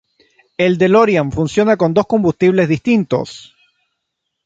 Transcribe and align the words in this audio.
El 0.57 0.79
DeLorean 0.79 1.31
funciona 1.31 1.77
con 1.77 1.93
dos 1.93 2.07
combustibles 2.07 2.67
distintos. 2.67 3.53